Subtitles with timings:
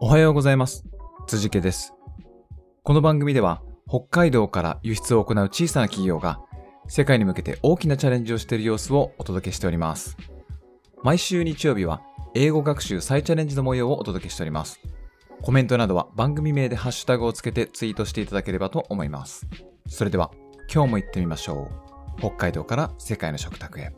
[0.00, 0.84] おはようございます。
[1.26, 1.92] 辻家です。
[2.82, 6.40] この番組では、北海道から輸出を行う小さな企業が、
[6.86, 10.16] 世界に向けて大きなチャレンジをしている様子をお届けしております。
[11.02, 12.00] 毎週日曜日は、
[12.34, 14.80] 英語学習再チャレンジの模様をお届けしております。
[15.42, 19.46] コメントなどは番組名でハッシュタグをつけてツイートしていただければと思います。
[19.88, 20.30] それでは、
[20.72, 21.68] 今日も行ってみましょ
[22.16, 22.20] う。
[22.20, 23.97] 北海道から世界の食卓へ。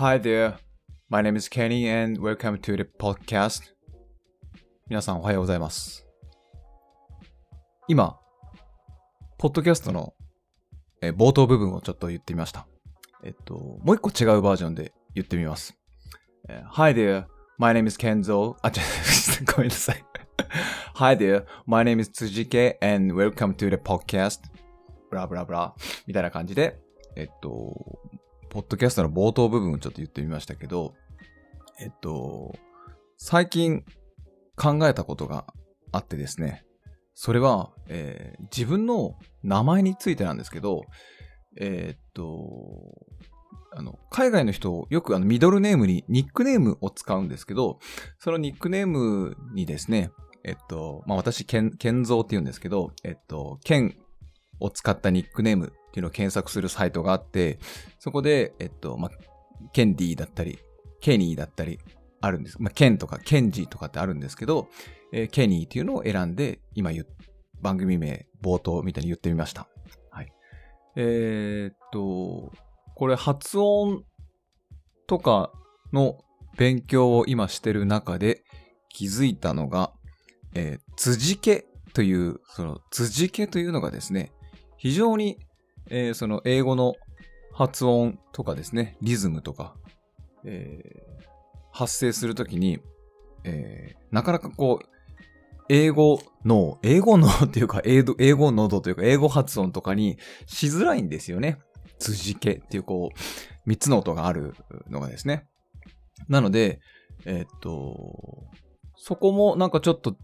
[0.00, 0.54] Hi there.
[1.10, 3.62] My name is Kenny and welcome to the podcast.
[4.88, 6.06] 皆さんおはようございます。
[7.88, 8.16] 今、
[9.38, 10.14] ポッドキャストの
[11.02, 12.68] え冒頭部分をちょっと言ってみました。
[13.24, 15.76] えっと、もう一個違うバージョンで言ってみます。
[16.48, 17.24] え Hi there.
[17.58, 18.54] My name is Kenzo.
[18.62, 20.04] あ、違う、ごめんなさい。
[20.94, 21.44] Hi there.
[21.66, 24.42] My name is Tsujike and welcome to the podcast.
[25.10, 25.74] ブラブラブラ。
[26.06, 26.78] みたいな感じで、
[27.16, 27.98] えっと、
[28.50, 30.94] ポッドキャストの冒頭部分をちょっと言ってみましたけど、
[31.80, 32.54] えっと、
[33.16, 33.84] 最近
[34.56, 35.46] 考えたことが
[35.92, 36.64] あってですね、
[37.14, 40.82] それは、えー自分の名前についてなんですけど、
[41.60, 42.24] えーっと、
[43.72, 47.78] あの、海外の人、よくあの、ミドルネームにニックネームを使うんですけど、
[48.18, 50.10] そのニックネームにですね、
[50.44, 53.96] えっと、まあ、私、ケン、ケンゾーって言うんですけど、えっと、ケン
[54.60, 57.58] を使ったニックネームっていうのを検索するサイトがあって、
[57.98, 59.10] そこで、えっと、まあ、
[59.72, 60.58] ケンディだったり、
[61.00, 61.78] ケニーだったり、
[62.20, 62.60] あるんです。
[62.60, 64.68] まあ、ケンとかケンジーとかってあるんですけど、
[65.12, 67.04] えーケニーっていうのを選んで、今言
[67.60, 69.68] 番組名、冒頭みたいに言ってみました。
[70.10, 70.32] はい。
[70.96, 72.52] えーっと、
[72.94, 74.04] これ発音
[75.06, 75.52] とか
[75.92, 76.18] の
[76.56, 78.42] 勉強を今してる中で
[78.88, 79.92] 気づいたのが、
[80.54, 81.64] えー、辻家
[81.94, 84.32] という、その辻家というのがですね、
[84.76, 85.38] 非常に、
[85.90, 86.94] えーその英語の
[87.52, 89.74] 発音とかですね、リズムとか、
[90.44, 91.08] えー
[91.70, 92.80] 発生するときに、
[93.44, 94.86] えーなかなかこう、
[95.68, 101.58] 英語の、英語のっていうか、英語英語のどというか、英語発音とかにしづらいんですよね。
[101.98, 103.18] 辻家っていうこう、
[103.66, 104.54] 三つの音がある
[104.88, 105.46] のがですね。
[106.28, 106.80] なので、
[107.26, 108.46] えーっと、
[108.96, 110.16] そこもなんかちょっと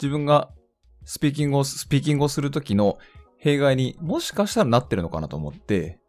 [0.00, 0.50] 自分が
[1.04, 2.98] スピーキングを、スピーキングをするときの
[3.38, 6.00] 弊害にもしかしたらなってるのかなと思って、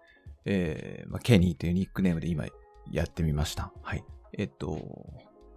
[0.45, 2.45] えーまあ、ケニーというニックネームで今
[2.91, 3.71] やってみました。
[3.81, 4.03] はい。
[4.33, 4.79] えっと、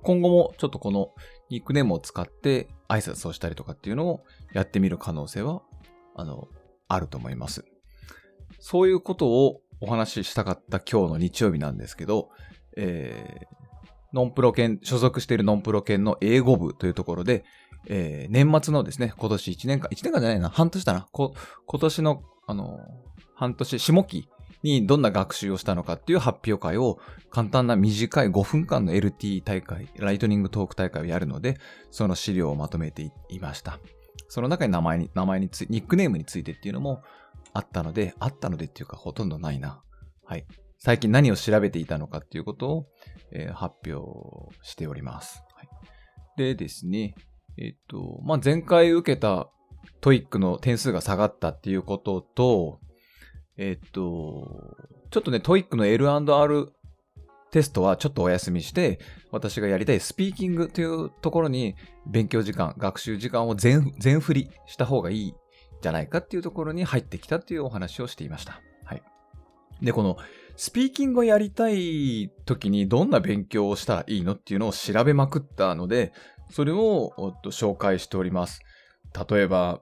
[0.02, 1.12] 今後もちょっとこの
[1.48, 5.62] ニックネームを使って挨拶をしたりとかっていうのをやってみる可能性は、
[6.16, 6.48] あの、
[6.88, 7.64] あると思います。
[8.58, 12.30] そういうことをお話ししたかった今日の日曜日なんですけど、
[12.76, 13.60] えー
[14.12, 17.44] ノンプロ犬、所属しているノンプロ犬の英語部というところで、
[17.86, 21.34] えー年末のですね、今年1年間、1年間じゃないな、半年だな、こ
[21.66, 22.80] 今年の、あの、
[23.34, 24.28] 半年、下期
[24.62, 26.98] にどんな学習をしたのかっていう発表会を
[27.30, 31.58] 簡単な短い5分間の LT 大会、ライトニングトーク大会をやるので、
[31.90, 33.78] その資料をまとめていました。
[34.28, 37.02] その中に名前に、名前についニックネームについてっていうのも
[37.52, 39.82] あったので、あったのでっていうかほとんどないな。
[40.24, 40.46] はい。
[40.78, 42.86] 最近何を調べていたのかっていうことを、
[43.32, 45.42] えー発表しております。
[45.54, 45.68] はい、
[46.36, 47.14] でですね、
[47.56, 49.48] えっと、まあ、前回受けた
[50.00, 52.80] TOEIC の点数が下がったっていうことと、
[53.56, 54.76] えっと、
[55.10, 56.72] ちょっとね、 TOEIC の L&R
[57.50, 59.00] テストはちょっとお休みして、
[59.30, 61.74] 私がやりたいスピーキングというところに
[62.06, 65.34] 勉強時間、学習時間を全全振りした方がいい
[65.82, 68.60] じゃないかっていうところに入ってきたっていうお話をしていました。
[68.84, 69.02] はい。
[69.82, 70.16] で、この
[70.56, 76.12] スピーキングをやりたい時にどんな勉強をしたらいいのっていうのを調べまくったので、
[76.50, 78.60] それをっと紹介しております。
[79.30, 79.80] 例えば、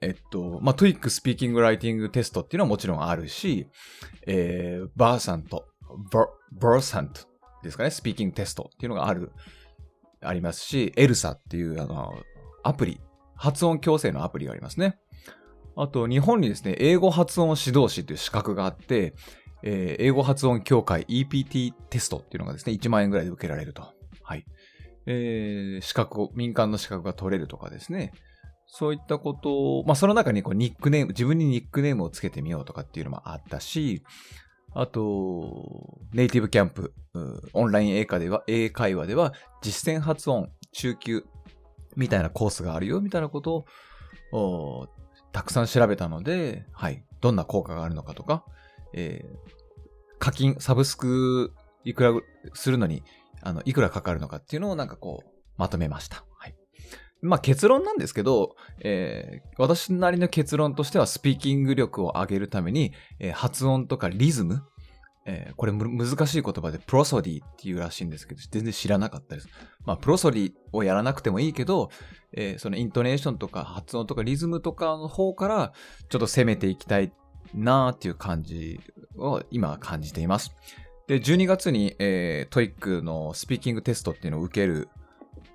[0.00, 3.68] えっと、まあ、 TOEIC スピーキングライティングテストっていうのはもちろんあるし、
[4.26, 5.66] えー、バーサント、
[6.10, 7.22] ババーサント
[7.62, 9.32] ですかね、スピーキングテストっていうのがある、
[10.20, 12.12] ありますし、エルサっていうあの、
[12.62, 13.00] アプリ、
[13.34, 14.98] 発音矯正のアプリがありますね。
[15.76, 19.14] あと、日本にですね、英語発音指導士という資格があって、
[19.62, 23.82] えー英語発音協会 EPT テストっていうのがですね、1万円ぐらいで受けられると。
[24.22, 24.44] はい。
[25.06, 28.12] えー資格を、民間の資格が取れるとかですね。
[28.66, 34.02] そういったことを、まあ、その中にこうニックネーム、自分にニックネームをつけてみようとかっていうのもあったし、
[34.72, 36.92] あと、ネイティブキャンプ、
[37.52, 41.24] オンライン英会では、英会話では実践発音中級
[41.96, 43.66] みたいなコースがあるよみたいなこと
[44.32, 44.88] を
[45.32, 47.04] たくさん調べたので、はい。
[47.20, 48.44] どんな効果があるのかとか、
[48.92, 49.54] えー
[50.18, 51.52] 課金、サブスク
[51.84, 52.12] いくら
[52.54, 53.02] するのに、
[53.44, 56.24] あの、いくらかかるのかっていうのをなんかこう、まとめました。
[56.38, 56.54] はい。
[57.22, 64.62] まあ結論なんですけど、えー、私なりの結論としてはスピーキング力を上げるために、えー、発音とかリズム、
[65.26, 69.48] えー、これ難しい言葉で prosody っていうらしいんですけど、全然知らなかったです。
[69.84, 71.90] まあ、 prosody をやらなくてもいいけど、
[72.32, 75.72] えー、そのイントネーションとか発音とかリズムとかの方から、
[76.08, 77.12] ちょっと攻めていきたい
[77.54, 78.80] なーっていう感じ
[79.16, 80.54] を今感じています。
[81.06, 84.88] で、12月に、えー、 TOEIC のスピーキングテストっていうのを受ける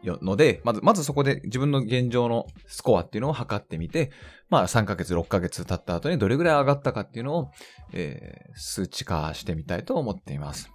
[0.03, 4.11] ので、まず、まずそこで自分の現状のスコアっていうのを測ってみて、
[4.49, 7.51] まあ3ヶ月、6ヶ月経った後にどれぐらい上がったかっていうのを、
[7.93, 10.71] えー、数値化してみたいと思っています。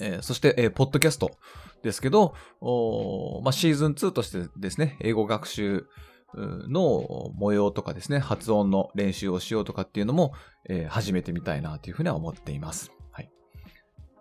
[0.00, 1.30] えー、そして、えー、ポッドキャスト
[1.82, 2.34] ですけど、
[3.42, 5.86] まあ、シーズン2としてですね、英語学習
[6.34, 10.32] の模様とかですね、発音の練習をしようとかっていうのも、
[10.68, 12.90] えー、始めてみたいなというふうには思っています。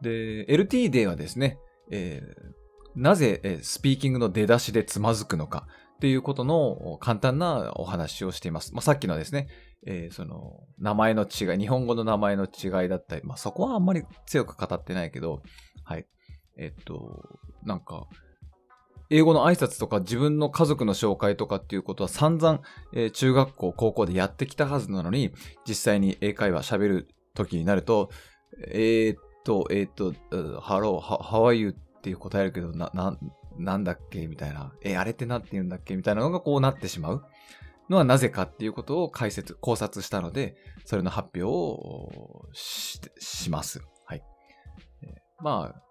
[0.01, 1.57] で、LT ではですね、
[1.91, 8.73] えー、なぜスピーキングの出だしでつまずくのかっていうことの簡単なお話をしています。
[8.73, 9.47] まあ、さっきのですね、
[9.85, 15.41] えー、その名前の違い、日本語の名前の違いだったり、まあ、そこはあんまり強く語ってないけど、
[15.83, 16.07] はい。
[16.57, 18.07] えっと、なんか、
[19.11, 22.61] 英語の挨拶とか自分の家族の紹介とかっていうことは散々、
[22.93, 25.31] えー、中学校、高校でやってきたはずなのに、
[25.67, 28.09] 実際に英会話喋る時になると、
[28.69, 30.11] えー、っと、えー、っと、
[30.59, 31.69] Hello, how are you?
[31.69, 33.17] って答えるけど、な、な、
[33.57, 34.27] なんだっけ？
[34.27, 34.73] みたいな。
[34.81, 35.95] え、あれって何て言うんだっけ？
[35.95, 37.23] みたいなのがこうなってしまう
[37.89, 40.55] のはなぜかっていうことを解説、考察したので、
[40.85, 43.81] それの発表をしします。
[44.05, 44.23] はい。
[45.39, 45.81] まあ、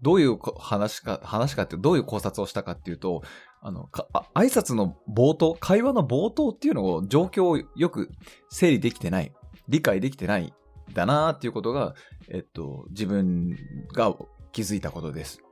[0.00, 3.22] どういう話か、話かってどういう考察をしたかっていうと、
[3.60, 8.10] あの、か挨拶の冒頭、会話の冒頭っていうのを状況をよく
[8.50, 9.32] 整理できてない、
[9.68, 10.54] 理解できてない
[10.94, 11.94] だなっていうことが、
[12.28, 13.56] えっと、自分
[13.92, 14.14] が
[14.52, 15.42] 気づいたことです。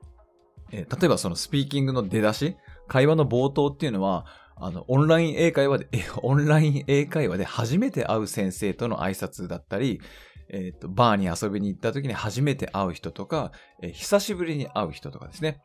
[0.73, 2.57] えー、例えばそのスピーキングの出だし、
[2.89, 5.89] 会話の冒頭っていうのは、あの、オンライン英会話で、
[6.23, 10.01] オンライン英会話で初めて会う先生との挨拶だったり、
[10.49, 13.53] えっ、ー、と、バーに遊びに行った時に初めて会う人とか、
[13.83, 15.61] えー、久しぶりに会う人とかですね。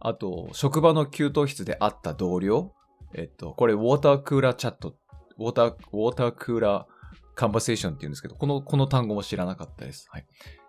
[0.00, 2.72] あと、職場の給湯室で会った同僚。
[3.14, 4.96] えっ、ー、と、これ、ウォータークーラーチャット、
[5.38, 6.93] ウォーター、ウォータークーラー
[7.34, 10.06] カンバセーションって言うんですけど、この、この単語も知らなかったです。
[10.10, 10.26] はい。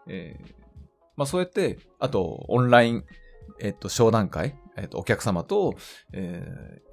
[0.08, 0.54] えー、
[1.16, 3.06] まあそうやって、あと、オンライン、
[3.60, 5.76] えっと、商談会、えっと、お客様と、
[6.14, 6.44] え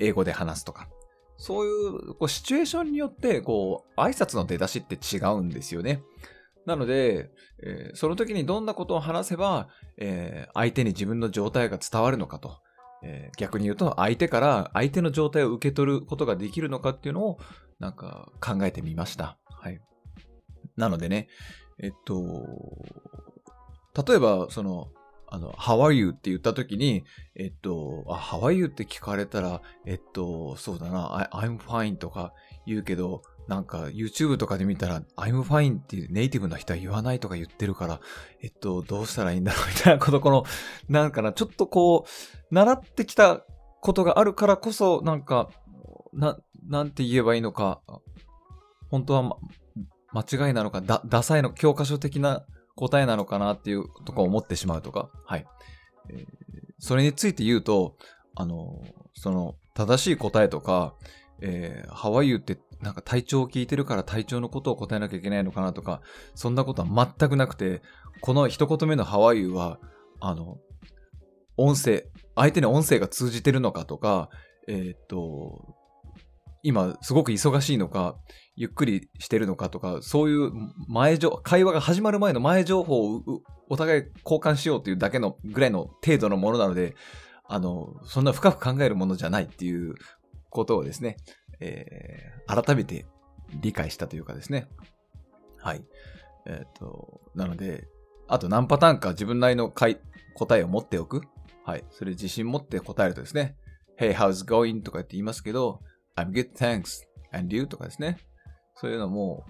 [0.01, 0.89] ー、英語で話すとか。
[1.37, 6.03] そういう、こう、シチュエーションによって、こう、挨拶の出だしって違うんですよね。
[6.67, 7.31] なので、
[7.65, 9.69] えー、その時にどんなことを話せば、
[9.99, 12.61] えー、相手に自分の状態が伝わるのかと。
[13.05, 17.39] えー、逆に言うと、相手から相手の状態を受け取ることができるのかっていうのを、
[17.81, 19.39] なんか考えてみました。
[19.63, 19.81] はい。
[20.77, 21.29] なのでね、
[21.79, 22.15] えっと、
[24.07, 24.89] 例えば、その、
[25.29, 26.11] あの、How are you?
[26.11, 27.05] って言った時に、
[27.37, 28.67] えっと、あ、How are you?
[28.67, 32.35] って聞かれたら、えっと、そうだな、I'm fine とか
[32.67, 38.01] 言うけど、なんか YouTube とかで見たら、I'm fine っていうネイティブな人は言わないとか言ってるから、
[38.43, 40.45] えっと、どうしたらいいんだろうみたいなこと、この、
[40.89, 43.45] なんかな、ちょっとこう、習ってきた
[43.81, 45.51] ことがあるからこそ、なんか、
[46.13, 46.39] な、
[46.69, 47.81] なんて言えばいいのか、
[48.93, 49.37] 本当は、ま、
[50.13, 52.45] 間違いなのか、だ、ダサいの、教科書的な
[52.77, 55.47] 答えなのかなっていうとか思ってしまうとか、はい。
[56.11, 56.27] えー、
[56.79, 57.97] それについて言うと、
[58.37, 58.83] あの、
[59.15, 60.95] その、正しい答えとか、
[61.41, 66.03] えー、ハワイユってなんか体調を聞いてるから体調のことを答えなきゃいけないのかなとか、
[66.35, 67.81] そんなことは全くなくて、
[68.21, 69.79] この一言目のハワイユは、
[70.21, 70.59] あの、
[71.57, 74.29] 音声、相手に音声が通じてるのかとか、
[74.69, 75.75] えっ、と、
[76.63, 78.17] 今すごく忙しいのか、
[78.55, 80.53] ゆっくりしてるのかとか、そういう
[80.89, 86.95] 前情、会話が始まる前の前情報をお互い交換しようというだけのぐらいの程度のものなので、
[87.45, 89.95] あの、そんな深く考えるものじゃないっていう
[90.51, 91.17] ことをですね、
[91.61, 93.07] えー、改めて
[93.61, 94.69] 理解したというかですね。
[95.59, 95.85] はい。
[96.47, 97.89] えっ、ー、と、なので、
[98.29, 101.23] あと何パターンか自分なりの答えを持っておく。
[101.65, 101.85] はい。
[101.91, 103.57] それ自信持って答えるとですね、
[103.99, 104.83] Hey, how's going?
[104.83, 105.81] とか言って言いますけど、
[106.17, 107.03] I'm good, thanks.
[107.33, 107.67] And you?
[107.67, 108.19] とかですね。
[108.75, 109.45] そういうのも、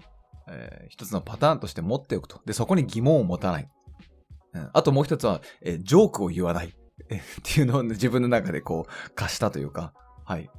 [0.49, 2.41] えー、一つのパターンとして持っておくと。
[2.45, 3.69] で、そこに疑問を持たない。
[4.53, 6.67] うん、あともう一つは、えー、ジョークを言わない。
[6.67, 6.73] っ
[7.43, 9.93] ていうのを自分の中でこう、貸したというか、
[10.25, 10.49] はい。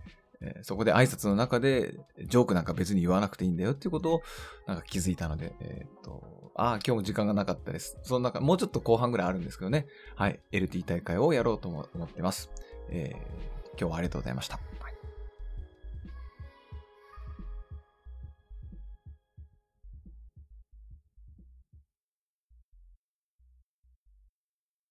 [0.40, 1.94] えー、そこで挨拶の中で、
[2.26, 4.22] ジョークなんか別に言わなくていいんだよっていうことを、
[4.66, 7.98] なんか気づいたので、えっ、と、ああ、今日も時間がなかったです。
[8.02, 9.86] その中、もうちょっと後半ぐらいあるんですけどね。
[10.16, 10.40] はい。
[10.52, 12.50] LT 大会をやろうと思ってます。
[12.90, 14.73] えー、今日はありがとうございました。